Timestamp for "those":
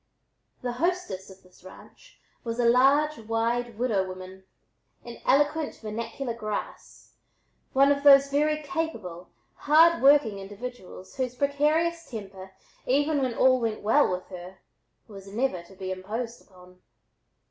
8.03-8.31